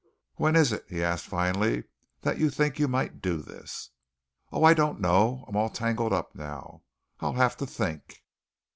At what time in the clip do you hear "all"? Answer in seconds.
5.55-5.69